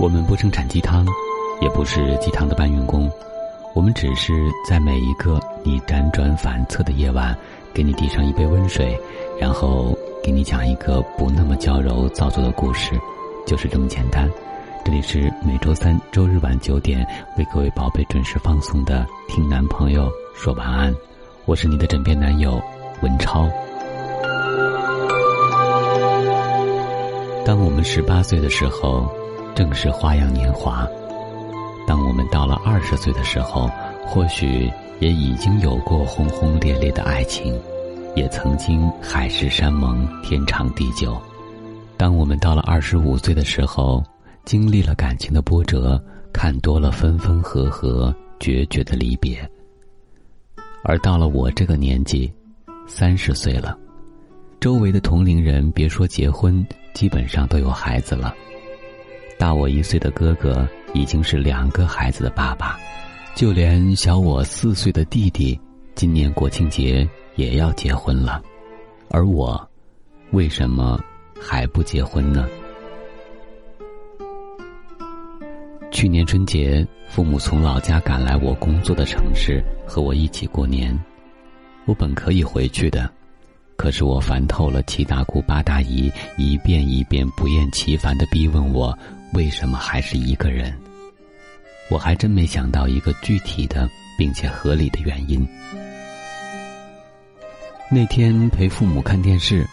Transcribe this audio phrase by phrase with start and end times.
[0.00, 1.04] 我们不生产鸡汤，
[1.60, 3.10] 也不是鸡汤的搬运工，
[3.74, 4.32] 我们只是
[4.64, 7.36] 在每一个你辗转反侧的夜晚，
[7.74, 8.96] 给你递上一杯温水，
[9.40, 12.92] 然后给你讲一个不那么娇柔造作的故事，
[13.44, 14.30] 就是这么简单。
[14.84, 17.04] 这里是每周三、周日晚九点
[17.36, 19.04] 为各位宝贝准时放送的
[19.34, 20.94] 《听男朋友说晚安》，
[21.44, 22.62] 我是你的枕边男友
[23.02, 23.50] 文超。
[27.44, 29.12] 当我们十八岁的时候。
[29.58, 30.88] 正是花样年华。
[31.84, 33.68] 当我们到了二十岁的时候，
[34.06, 37.60] 或许也已经有过轰轰烈烈的爱情，
[38.14, 41.20] 也曾经海誓山盟、天长地久。
[41.96, 44.00] 当我们到了二十五岁的时候，
[44.44, 46.00] 经历了感情的波折，
[46.32, 49.38] 看多了分分合合、决绝的离别。
[50.84, 52.32] 而到了我这个年纪，
[52.86, 53.76] 三十岁了，
[54.60, 58.32] 周围的同龄人别说结婚，基本上都有孩子了。
[59.38, 62.78] 大我一岁的哥哥已经是两个孩子的爸爸，
[63.36, 65.58] 就连小我四岁的弟弟，
[65.94, 68.42] 今年国庆节也要结婚了，
[69.10, 69.68] 而我，
[70.32, 71.00] 为什么
[71.40, 72.48] 还不结婚呢？
[75.92, 80.96] 去年春节，父母从老家赶来我工作的城市和我一起过年，
[81.86, 83.08] 我本可以回去的，
[83.76, 88.96] 可是我烦透了七大姑八大姨，一遍一遍不厌其烦的逼问我。
[89.32, 90.76] 为什么还是一个人？
[91.90, 95.46] 我还真没想到一个具体的并且合理的原因。
[97.90, 99.66] 那天陪父母看电视，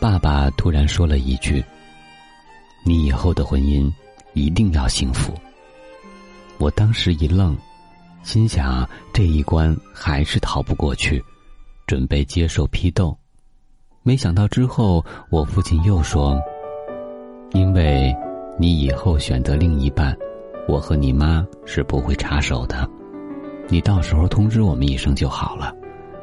[0.00, 1.64] 爸爸突然说了一句
[2.84, 3.88] ：“你以后的婚姻
[4.34, 5.32] 一定要幸福。”
[6.58, 7.56] 我当时一愣，
[8.24, 11.22] 心想这一关还是逃不过去，
[11.86, 13.16] 准备接受批斗。
[14.02, 16.40] 没想到之后，我父亲又说
[17.54, 18.12] ：“因为。”
[18.58, 20.16] 你以后选择另一半，
[20.66, 22.88] 我和你妈是不会插手的，
[23.68, 25.74] 你到时候通知我们一声就好了，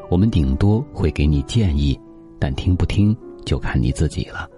[0.09, 2.00] 我们顶多会给你建议，
[2.40, 3.16] 但听不听
[3.46, 4.50] 就看你自己了。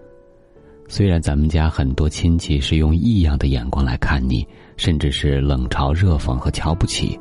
[0.87, 4.47] 虽然咱们家很多亲戚是用异样的眼光来看你，
[4.77, 7.19] 甚至是冷嘲热讽和瞧不起，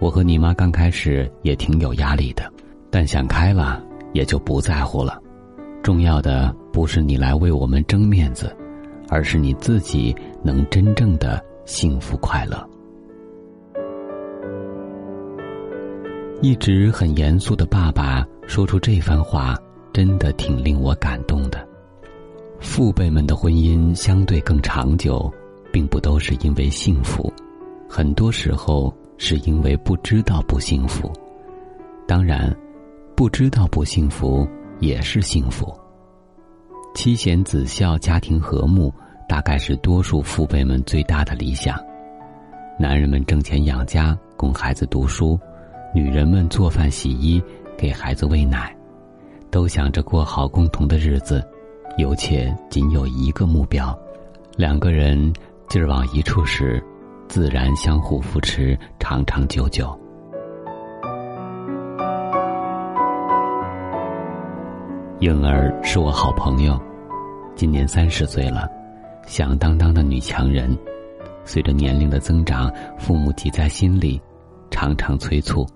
[0.00, 2.42] 我和你妈刚开始也挺有压力的，
[2.90, 3.82] 但想开了
[4.12, 5.18] 也就不在乎了。
[5.82, 8.54] 重要的不是你来为我们争面子。
[9.12, 12.66] 而是你自己能真正的幸福快乐。
[16.40, 19.54] 一直很严肃的爸爸说出这番话，
[19.92, 21.68] 真的挺令我感动的。
[22.58, 25.30] 父辈们的婚姻相对更长久，
[25.70, 27.30] 并不都是因为幸福，
[27.86, 31.12] 很多时候是因为不知道不幸福。
[32.08, 32.50] 当然，
[33.14, 34.48] 不知道不幸福
[34.80, 35.70] 也是幸福。
[36.94, 38.90] 妻贤子孝，家庭和睦。
[39.32, 41.82] 大概是多数父辈们最大的理想，
[42.78, 45.40] 男人们挣钱养家供孩子读书，
[45.94, 47.42] 女人们做饭洗衣
[47.74, 48.76] 给孩子喂奶，
[49.50, 51.42] 都想着过好共同的日子，
[51.96, 53.98] 有且仅有一个目标，
[54.54, 55.32] 两个人
[55.66, 56.84] 劲儿往一处使，
[57.26, 59.98] 自然相互扶持，长长久久。
[65.20, 66.78] 颖儿是我好朋友，
[67.56, 68.81] 今年三十岁了。
[69.26, 70.76] 响当当的女强人，
[71.44, 74.20] 随着年龄的增长，父母急在心里，
[74.70, 75.66] 常常催促，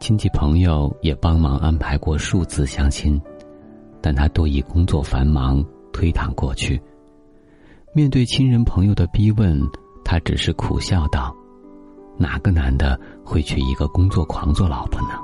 [0.00, 3.20] 亲戚朋友也帮忙安排过数次相亲，
[4.00, 6.80] 但她都以工作繁忙推搪过去。
[7.92, 9.60] 面对亲人朋友的逼问，
[10.04, 11.34] 她只是苦笑道
[12.18, 15.14] ：“哪个男的会娶一个工作狂做老婆呢？”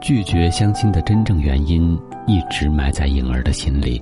[0.00, 4.00] 拒绝相亲的真正原因一直埋在颖儿的心里。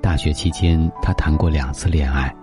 [0.00, 2.34] 大学期间，她谈过两次恋爱，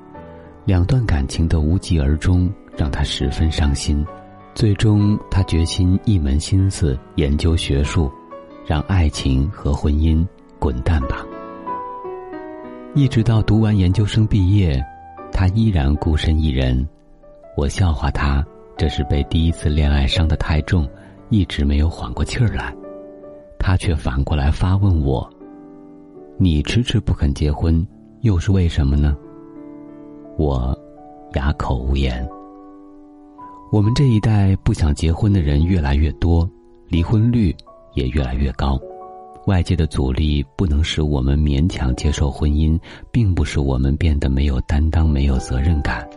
[0.66, 4.06] 两段感情的无疾而终，让她十分伤心。
[4.54, 8.12] 最终，她决心一门心思研究学术，
[8.66, 10.26] 让爱情和婚姻
[10.60, 11.26] 滚蛋吧。
[12.94, 14.82] 一直到读完研究生毕业，
[15.32, 16.88] 他依然孤身一人。
[17.58, 18.46] 我笑话他，
[18.78, 20.88] 这是被第一次恋爱伤得太重。
[21.30, 22.74] 一直没有缓过气儿来，
[23.60, 25.28] 他却反过来发问我
[26.38, 27.86] ：“你迟迟不肯结婚，
[28.22, 29.16] 又是为什么呢？”
[30.38, 30.78] 我
[31.34, 32.28] 哑口无言。
[33.72, 36.50] 我们这一代不想结婚的人越来越多，
[36.88, 37.54] 离婚率
[37.96, 38.80] 也越来越高。
[39.48, 42.80] 外界的阻力不能使我们勉强接受婚姻，
[43.12, 46.08] 并不是我们变得没有担当、没有责任感，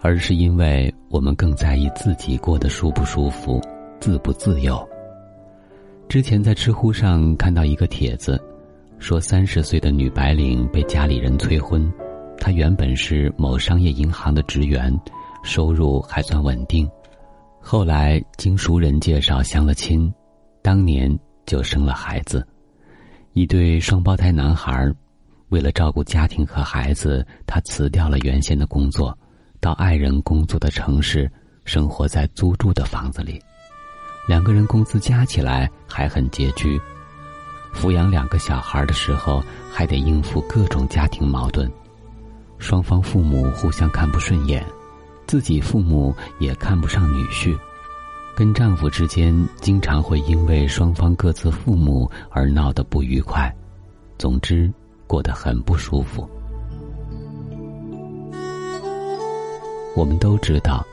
[0.00, 3.60] 而是因为我们更在意自己过得舒不舒服。
[4.00, 4.86] 自不自由。
[6.08, 8.40] 之前在知乎上看到一个帖子，
[8.98, 11.92] 说三十岁的女白领被家里人催婚，
[12.38, 14.92] 她原本是某商业银行的职员，
[15.42, 16.88] 收入还算稳定，
[17.60, 20.12] 后来经熟人介绍相了亲，
[20.62, 22.46] 当年就生了孩子，
[23.34, 24.90] 一对双胞胎男孩。
[25.50, 29.16] 为了照顾家庭和孩子，她辞掉了原先的工作，
[29.60, 31.30] 到爱人工作的城市，
[31.64, 33.40] 生活在租住的房子里。
[34.28, 36.80] 两个人工资加起来还很拮据，
[37.74, 39.42] 抚养两个小孩的时候，
[39.72, 41.68] 还得应付各种家庭矛盾。
[42.58, 44.64] 双方父母互相看不顺眼，
[45.26, 47.58] 自己父母也看不上女婿，
[48.36, 53.52] 跟丈夫之间经常会因为双方各自父母而闹得不愉快。
[54.18, 54.70] 总之。
[55.08, 56.28] 过得很不舒服。
[59.96, 60.86] 我们都知道，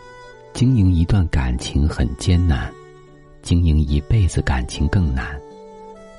[0.54, 2.74] 经营一段感情很艰难，
[3.46, 5.40] 经营一辈子感情更难。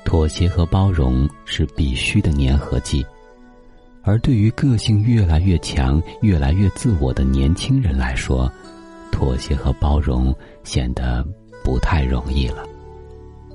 [0.05, 3.05] 妥协和包容是必须的粘合剂，
[4.05, 8.49] 而对于个性越来越强、越来越自我的年轻人来说，
[9.11, 10.33] 妥协和包容
[10.63, 11.27] 显得
[11.65, 12.65] 不太容易了。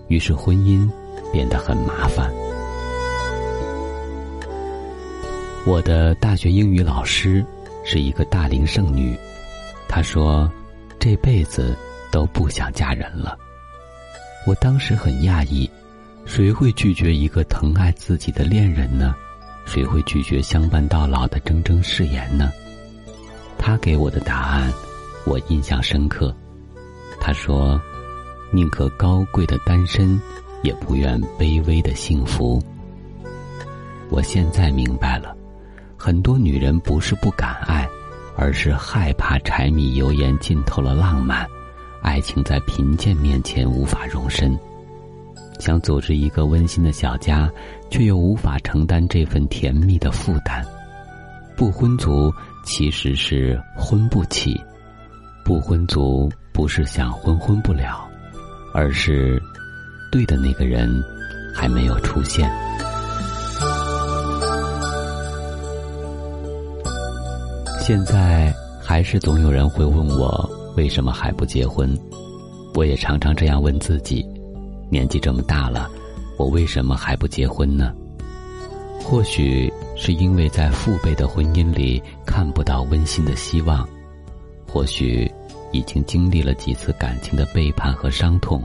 [0.09, 0.85] 于是，婚姻
[1.31, 2.29] 变得很麻烦。
[5.65, 7.45] 我的大学英语老师
[7.85, 9.15] 是一个大龄剩女，
[9.87, 10.51] 她说
[10.99, 11.77] ：“这辈子
[12.11, 13.37] 都不想嫁人了。”
[14.45, 15.69] 我当时很讶异，
[16.25, 19.13] 谁会拒绝一个疼爱自己的恋人呢？
[19.65, 22.51] 谁会拒绝相伴到老的铮铮誓言呢？
[23.57, 24.73] 他给我的答案，
[25.25, 26.35] 我印象深刻。
[27.19, 27.79] 他说
[28.51, 30.19] ：“宁可高贵的单身，
[30.63, 32.59] 也不愿卑微的幸福。”
[34.09, 35.35] 我现在明白了。
[35.95, 37.87] 很多女人不是不敢爱，
[38.35, 41.47] 而是害怕柴米油盐浸透了浪漫，
[42.01, 44.57] 爱情在贫贱面前无法容身。
[45.59, 47.49] 想组织一个温馨的小家，
[47.89, 50.65] 却又无法承担这份甜蜜的负担。
[51.55, 52.33] 不婚族
[52.65, 54.59] 其实是婚不起，
[55.45, 58.09] 不婚族不是想婚婚不了，
[58.73, 59.39] 而是
[60.11, 60.89] 对的那个人
[61.53, 62.51] 还没有出现。
[67.79, 68.51] 现在
[68.81, 71.97] 还是总有人会问我为什么还不结婚，
[72.73, 74.25] 我也常常这样问自己：
[74.89, 75.89] 年纪这么大了，
[76.37, 77.93] 我为什么还不结婚呢？
[79.03, 83.87] 或许是因为在父辈的婚姻里看不到温馨的希望，
[84.67, 85.29] 或许
[85.71, 88.63] 已经经历了几次感情的背叛和伤痛，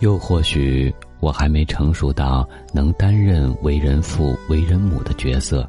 [0.00, 5.68] 又或许我还没成熟到能担任为人父、为人母的角色，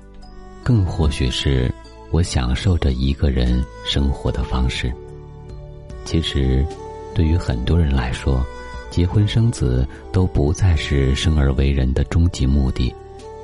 [0.63, 1.73] 更或许是。
[2.13, 4.93] 我享受着一个人生活的方式。
[6.05, 6.65] 其实，
[7.15, 8.45] 对于很多人来说，
[8.89, 12.93] 结婚生子都不再是生而为人的终极目的，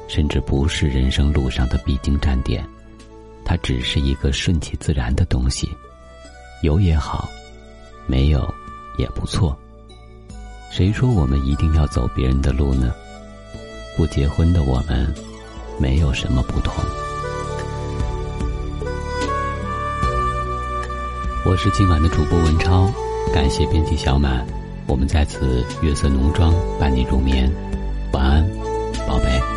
[0.08, 2.68] 甚至不是人生路上的必经站点。
[3.46, 5.70] 它只是一个顺其自然的东西，
[6.64, 7.30] 有也好，
[8.06, 8.54] 没有
[8.98, 9.58] 也不错。
[10.70, 12.94] 谁说我们一定要走别人的路呢？
[13.96, 15.14] 不结婚的我们，
[15.80, 16.84] 没有什么不同。
[21.50, 22.92] 我是今晚的主播文超
[23.34, 24.46] 感谢编辑小满
[24.86, 27.50] 我们在此月色浓妆伴你入眠。
[28.12, 28.46] 晚安
[29.08, 29.57] 宝贝。